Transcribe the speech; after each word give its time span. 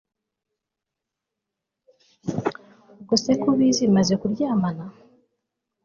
ubwo 2.97 3.15
se 3.23 3.29
uko 3.35 3.47
ubizi 3.53 3.83
maze 3.95 4.13
kuryamana 4.21 4.85